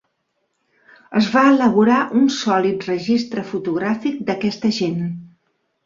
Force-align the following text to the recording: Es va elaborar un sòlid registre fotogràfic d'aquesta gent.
Es 1.19 1.27
va 1.33 1.43
elaborar 1.51 1.99
un 2.21 2.27
sòlid 2.39 2.89
registre 2.91 3.47
fotogràfic 3.53 4.21
d'aquesta 4.31 4.77
gent. 4.83 5.03